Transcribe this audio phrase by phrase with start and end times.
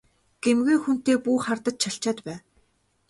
[0.43, 2.37] Гэмгүй хүнтэй бүү хардаж чалчаад бай!